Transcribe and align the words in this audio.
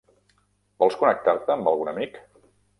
Vols 0.85 0.97
connectar-te 1.03 1.55
amb 1.59 1.71
algun 1.75 1.95
amic? 1.95 2.21